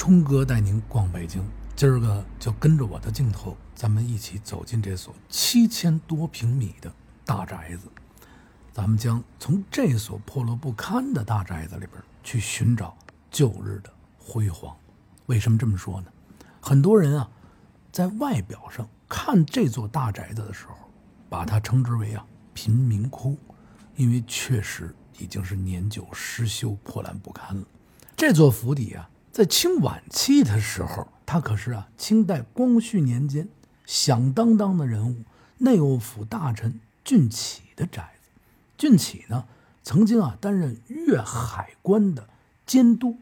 [0.00, 6.90] 冲哥带您逛北京，今儿个就跟着我的镜头，咱们一起走进这所七千多平米的
[7.22, 7.86] 大宅子。
[8.72, 12.96] 咱们将从这所破落不堪的大宅子里边去寻找
[13.30, 14.74] 旧日的辉煌。
[15.26, 16.06] 为什么这么说呢？
[16.62, 17.28] 很多人啊，
[17.92, 20.76] 在外表上看这座大宅子的时候，
[21.28, 22.24] 把它称之为啊
[22.54, 23.36] 贫民窟，
[23.96, 27.66] 因为确实已经是年久失修、破烂不堪了。
[28.16, 29.06] 这座府邸啊。
[29.40, 33.48] 在清晚期的时候，他可是啊，清代光绪年间
[33.86, 35.16] 响当当的人物，
[35.56, 38.28] 内务府大臣俊启的宅子。
[38.76, 39.46] 俊启呢，
[39.82, 42.28] 曾经啊担任粤海关的
[42.66, 43.16] 监督，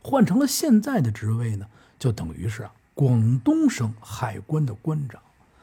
[0.00, 1.66] 换成了现在的职位呢，
[1.98, 5.20] 就等于是啊广东省海关的关长。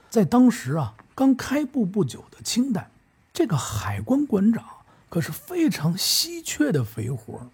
[0.09, 2.91] 在当时啊刚开埠不久的清代，
[3.31, 4.65] 这个海关关长
[5.07, 7.49] 可是非常稀缺的肥活。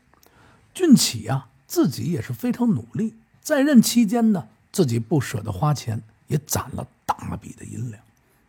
[0.73, 1.49] 俊启啊。
[1.67, 8.01] 自己也是非常努力，在任期间呢，自己不舍得花钱，也攒了大笔的银两。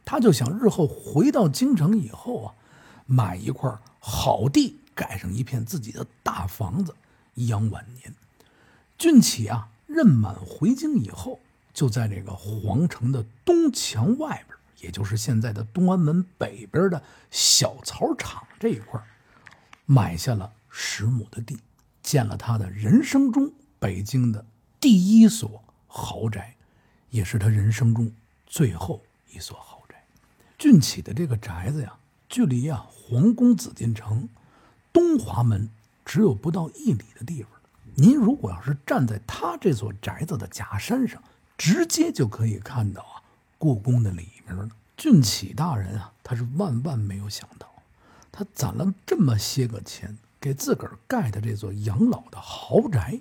[0.04, 2.54] 他就想日后回到京城以后啊，
[3.04, 6.94] 买一块好地，盖上一片自己的大房子，
[7.34, 8.14] 颐养晚年。
[8.96, 11.40] 俊启啊，任满回京以后，
[11.74, 19.00] 就在这个皇城的东墙外边，也就是现在的东安门北边的小草场这一块，
[19.84, 21.58] 买下了十亩的地。
[22.08, 24.42] 建了他的人生中北京的
[24.80, 26.54] 第一所豪宅，
[27.10, 28.10] 也是他人生中
[28.46, 30.02] 最后一所豪宅。
[30.56, 31.92] 俊起的这个宅子呀，
[32.26, 34.26] 距离啊皇宫紫禁城
[34.90, 35.68] 东华门
[36.02, 37.52] 只有不到一里的地方。
[37.94, 41.22] 您如果要是站在他这座宅子的假山上，
[41.58, 43.20] 直接就可以看到啊
[43.58, 44.66] 故宫的里面了。
[44.96, 47.68] 俊起大人啊，他是万万没有想到，
[48.32, 50.16] 他攒了这么些个钱。
[50.48, 53.20] 给自个儿盖的这座养老的豪宅，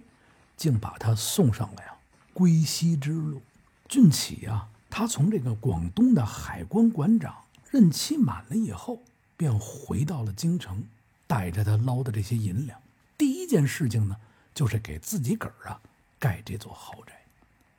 [0.55, 1.93] 竟把他送上了呀
[2.33, 3.41] 归西之路。
[3.89, 7.35] 俊启呀，他从这个广东的海关馆长
[7.69, 9.01] 任期满了以后，
[9.35, 10.85] 便回到了京城，
[11.27, 12.79] 带着他捞的这些银两，
[13.17, 14.15] 第一件事情呢，
[14.53, 15.81] 就是给自己个儿啊
[16.17, 17.11] 盖这座豪宅。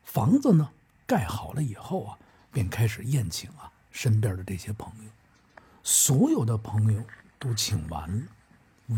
[0.05, 0.69] 房子呢
[1.07, 2.19] 盖好了以后啊，
[2.53, 5.11] 便开始宴请啊身边的这些朋友，
[5.83, 7.03] 所有的朋友
[7.39, 8.27] 都请完了。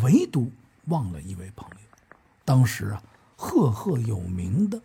[0.03, 0.53] 唯独
[0.87, 2.09] 忘了一位朋友，
[2.45, 3.03] 当时啊，
[3.37, 4.81] 赫赫有名的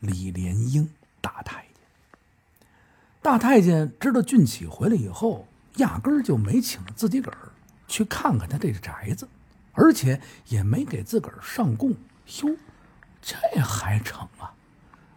[0.00, 1.72] 李莲英大太监。
[3.22, 7.52] 大太监知道俊启回来以后，压根儿就没请自己个儿
[7.86, 9.28] 去看看他这个宅子，
[9.72, 11.90] 而且也没给自个儿上供。
[12.42, 12.56] 哟，
[13.22, 14.52] 这还成啊！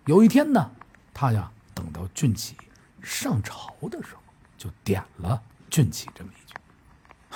[0.05, 0.71] 有一天呢，
[1.13, 2.55] 他呀等到俊启
[3.01, 4.21] 上朝的时候，
[4.55, 6.55] 就点了俊启这么一句：“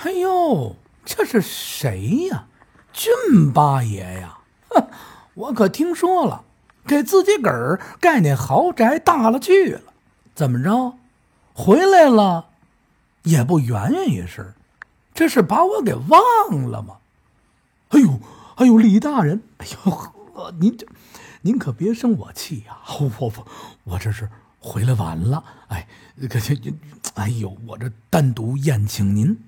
[0.06, 2.46] 哎呦！”这是谁呀？
[2.92, 4.38] 俊八爷呀！
[4.68, 4.88] 哼，
[5.34, 6.44] 我可听说了，
[6.86, 9.92] 给自己个儿盖那豪宅大了去了。
[10.34, 10.94] 怎么着？
[11.52, 12.46] 回来了，
[13.24, 14.54] 也不圆圆一声，
[15.12, 16.96] 这是把我给忘了吗？
[17.90, 18.20] 哎呦，
[18.56, 20.86] 哎呦，李大人，哎呦呵，您这，
[21.42, 22.78] 您可别生我气呀！
[23.00, 23.32] 我我
[23.84, 24.28] 我这是
[24.58, 25.86] 回来晚了，哎，
[26.28, 26.56] 可这，
[27.14, 29.38] 哎呦，我这单独宴请您。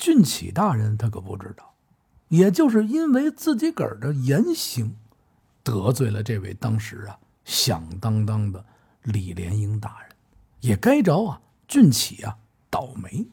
[0.00, 1.74] 俊启大人他可不知道，
[2.28, 4.96] 也就是因为自己个儿的言行，
[5.62, 8.64] 得罪了这位当时啊响当当的
[9.02, 10.16] 李莲英大人，
[10.60, 12.38] 也该着啊俊启啊
[12.70, 13.26] 倒霉。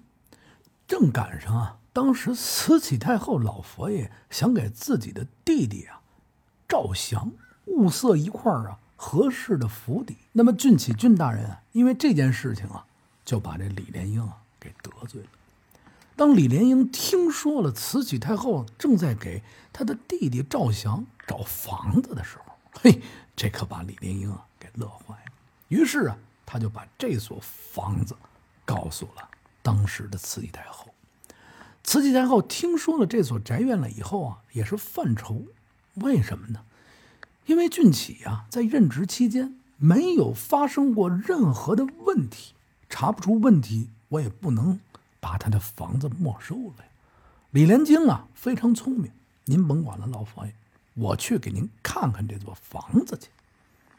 [0.86, 6.02] 正赶上啊，当时慈禧太后老佛爷想给自己的弟弟啊
[6.68, 7.32] 赵祥
[7.68, 12.86] 物色一块啊合适的府邸，那么俊启俊大人啊，因为这件事情啊，
[13.24, 15.30] 就把这李莲英啊给得罪了。
[16.18, 23.00] 当李莲英听说了慈禧太后正在给他的弟弟赵祥找房子的时候，嘿，
[23.36, 25.32] 这可把李莲英啊给乐坏了。
[25.68, 28.16] 于是啊，他就把这所房子
[28.66, 29.30] 告诉了
[29.62, 30.88] 当时的慈禧太后。
[31.84, 35.44] 慈禧太后听说了这所宅院了以后啊，也是犯愁。
[35.94, 36.62] 为什么呢？
[37.46, 42.56] 因为俊启啊在任职期间没有发生过任何的问题，
[42.90, 44.80] 查不出问题，我也不能。
[45.20, 46.90] 把他的房子没收了呀。
[47.52, 49.12] 李莲英啊，非常聪明。
[49.46, 50.54] 您甭管了，老佛爷，
[50.94, 53.30] 我去给您看看这座房子去。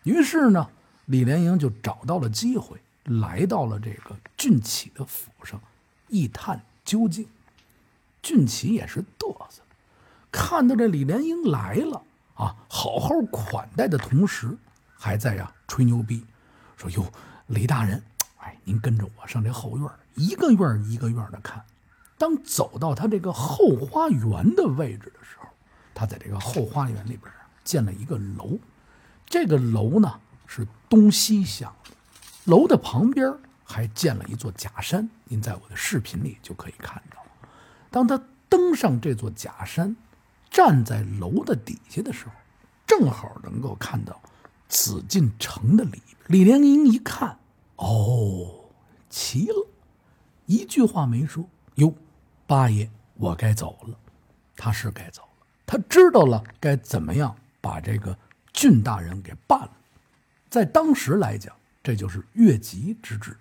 [0.02, 0.68] 于是呢，
[1.06, 5.60] 李莲英就找到了机会，来到了这个俊启的府上，
[6.08, 7.26] 一探究竟。
[8.20, 9.62] 俊启也是嘚瑟，
[10.30, 12.02] 看到这李莲英来了
[12.34, 14.54] 啊，好好款待的同时，
[14.96, 16.24] 还在呀吹牛逼，
[16.76, 17.10] 说：“哟，
[17.46, 18.02] 李大人，
[18.38, 19.88] 哎，您跟着我上这后院。”
[20.18, 21.64] 一个院一个院的看，
[22.18, 25.46] 当走到他这个后花园的位置的时候，
[25.94, 27.32] 他在这个后花园里边
[27.64, 28.58] 建了一个楼，
[29.26, 31.74] 这个楼呢是东西向，
[32.44, 33.32] 楼的旁边
[33.64, 35.08] 还建了一座假山。
[35.24, 37.22] 您在我的视频里就可以看到。
[37.90, 39.96] 当他登上这座假山，
[40.50, 42.32] 站在楼的底下的时候，
[42.86, 44.20] 正好能够看到
[44.68, 46.16] 紫禁城的里面。
[46.26, 47.38] 李莲英一看，
[47.76, 48.64] 哦，
[49.08, 49.67] 齐了，
[50.78, 51.44] 一句话没说。
[51.74, 51.92] 哟，
[52.46, 53.98] 八爷，我该走了。
[54.56, 58.16] 他是该走了，他知道了该怎么样把这个
[58.52, 59.72] 郡大人给办了。
[60.48, 61.52] 在当时来讲，
[61.82, 63.36] 这就是越级之治。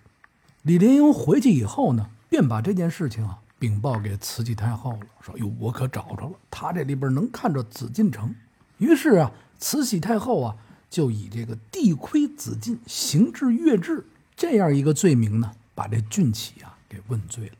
[0.62, 3.38] 李莲英回去以后呢，便把这件事情啊。
[3.60, 8.34] 禀报给慈禧太后了，说：“哟，我可找着了，他这里边能看着紫禁城。”
[8.78, 10.56] 于是啊，慈禧太后啊，
[10.90, 17.54] 就以这个地亏紫禁、行至越制这样一个罪名呢，把这俊启啊给问罪了。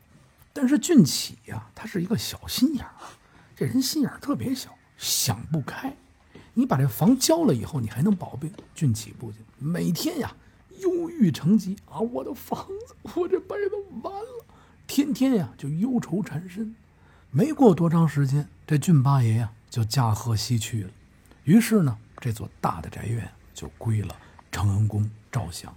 [0.51, 2.93] 但是俊启呀，他是一个小心眼儿，
[3.55, 5.95] 这人心眼儿特别小，想不开。
[6.53, 10.35] 你把这房交了以后，你还能保命俊启不行，每天呀
[10.79, 14.45] 忧郁成疾啊，我的房子，我这辈子完了。
[14.87, 16.75] 天天呀就忧愁缠身，
[17.31, 20.89] 没过多长时间，这俊八爷呀就驾鹤西去了。
[21.43, 24.15] 于是呢，这座大的宅院就归了
[24.51, 25.73] 承恩宫赵祥。